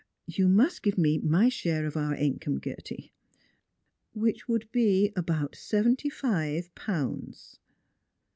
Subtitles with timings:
[0.25, 3.11] You must give me my share of our income, Gerty
[4.13, 7.59] ""Which would be about seventy five jDounds."